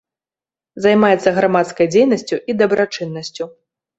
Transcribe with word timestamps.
Займаецца 0.85 1.33
грамадскай 1.35 1.89
дзейнасцю 1.95 2.35
і 2.53 2.57
дабрачыннасцю. 2.61 3.43